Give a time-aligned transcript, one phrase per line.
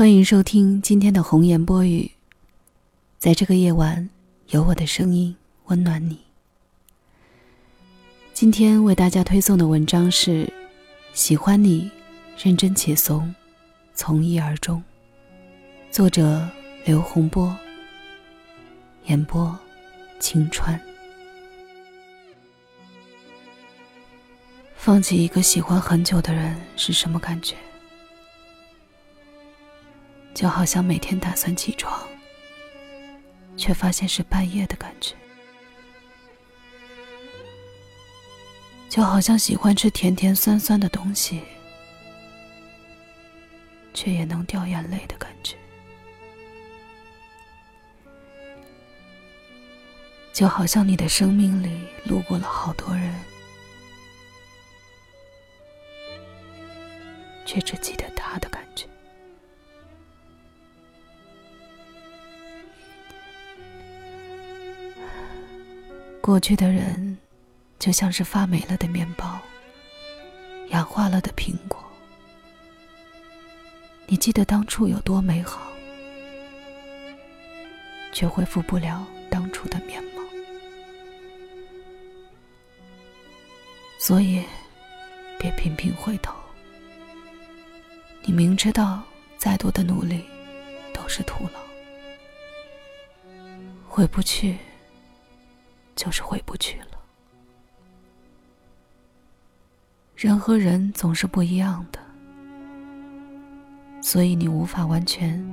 [0.00, 2.10] 欢迎收听今天的红颜播语。
[3.18, 4.08] 在这个夜晚，
[4.48, 6.18] 有我的声音温暖你。
[8.32, 10.46] 今天为大家推送的文章是
[11.12, 11.90] 《喜欢你，
[12.42, 13.34] 认真且怂，
[13.92, 14.82] 从一而终》，
[15.94, 16.48] 作者
[16.86, 17.54] 刘洪波，
[19.04, 19.54] 演播
[20.18, 20.80] 青川。
[24.76, 27.54] 放弃一个喜欢很久的人是什么感觉？
[30.40, 32.08] 就好像每天打算起床，
[33.58, 35.12] 却发现是半夜的感觉；
[38.88, 41.42] 就好像喜欢吃甜甜酸酸的东西，
[43.92, 45.56] 却也能掉眼泪的感觉；
[50.32, 53.14] 就好像你的生命里路过了好多人，
[57.44, 58.08] 却只记得
[66.20, 67.16] 过去的人，
[67.78, 69.40] 就像是发霉了的面包，
[70.68, 71.82] 氧化了的苹果。
[74.06, 75.72] 你记得当初有多美好，
[78.12, 80.22] 却恢复不了当初的面貌。
[83.98, 84.44] 所以，
[85.38, 86.34] 别频频回头。
[88.22, 89.02] 你明知道
[89.38, 90.24] 再多的努力
[90.92, 91.60] 都是徒劳，
[93.88, 94.58] 回不去。
[96.00, 96.98] 就是回不去了。
[100.16, 102.00] 人和人总是不一样的，
[104.00, 105.44] 所以你无法完全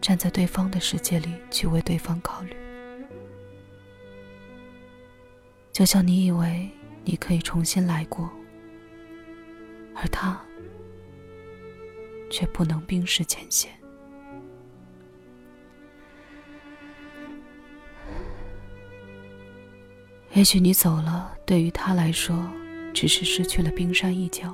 [0.00, 2.56] 站在对方的世界里去为对方考虑。
[5.74, 6.70] 就像你以为
[7.04, 8.30] 你可以重新来过，
[9.94, 10.40] 而他
[12.30, 13.70] 却不能冰释前嫌。
[20.34, 22.34] 也许你走了，对于他来说，
[22.94, 24.48] 只是失去了冰山一角；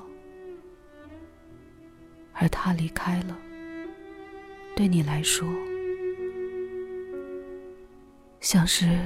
[2.33, 3.39] 而他离开了，
[4.75, 5.49] 对你来说，
[8.41, 8.99] 像是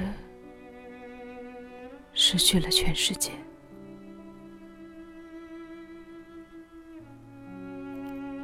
[2.13, 3.31] 失去了全世界。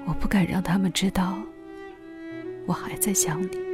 [0.05, 1.35] 我不敢让他们知道，
[2.67, 3.68] 我还在想你。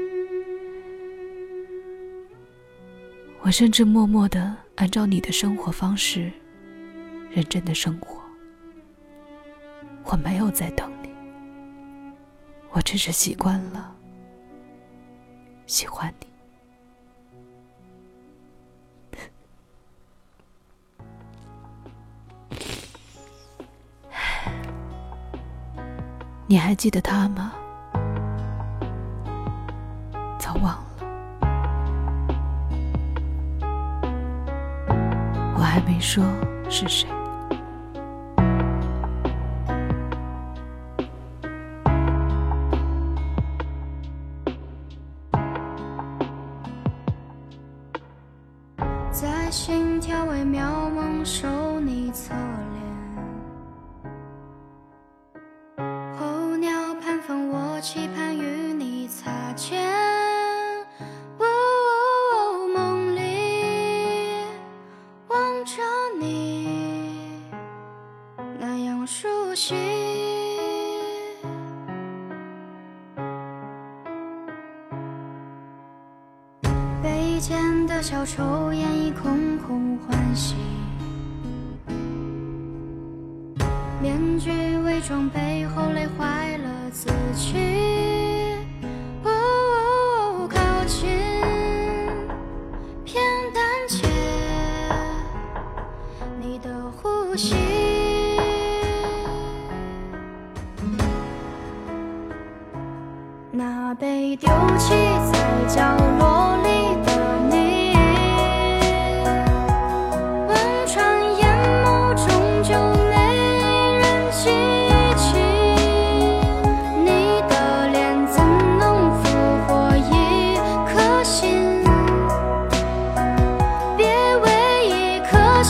[3.46, 6.32] 我甚至默默的按照你的生活方式，
[7.30, 8.20] 认真的生活。
[10.04, 11.10] 我没有在等你，
[12.72, 13.96] 我只是习惯了
[15.68, 16.26] 喜欢你。
[26.48, 27.54] 你还记得他吗？
[35.76, 36.24] 还没说
[36.70, 37.10] 是谁。
[49.12, 51.46] 在心跳微妙蒙受
[51.82, 52.34] 你侧
[55.76, 55.86] 脸，
[56.18, 56.72] 候鸟
[57.02, 59.85] 盘风我期盼与你擦肩。
[77.48, 80.56] 间的小丑演绎空空欢喜，
[84.02, 84.50] 面具
[84.84, 88.05] 伪装背后累坏了自己。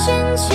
[0.06, 0.55] 他。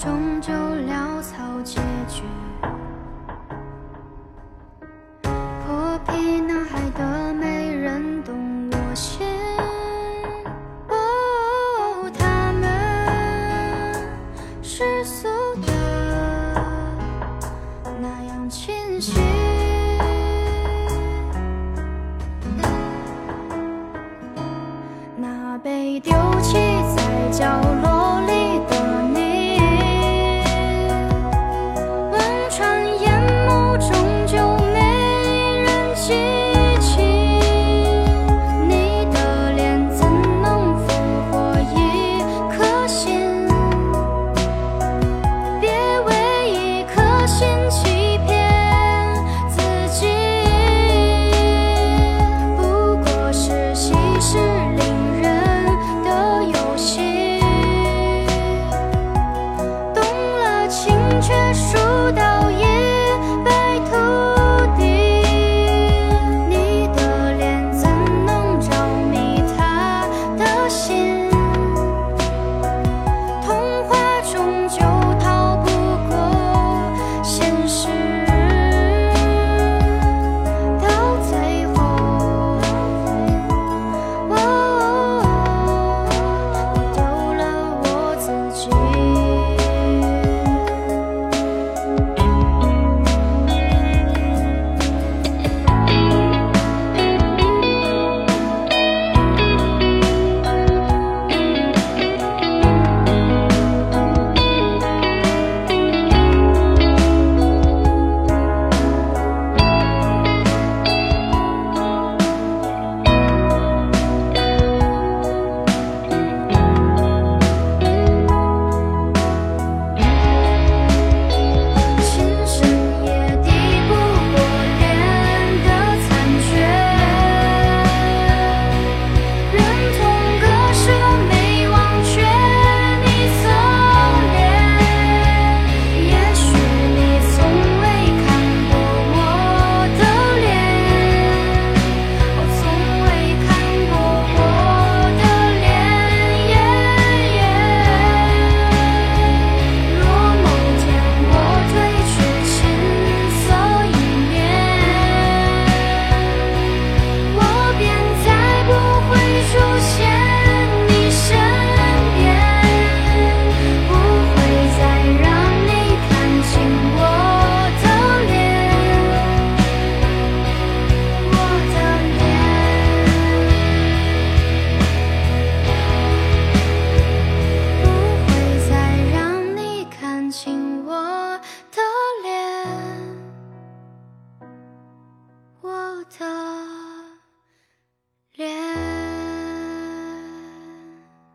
[0.00, 0.50] 终究
[0.88, 2.22] 潦草结局。